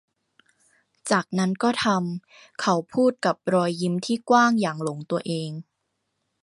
[1.11, 5.49] จากนั้นก็ทำ เขาพูดกับรอยยิ้มที่กว้างอย่างหลงตัวเอง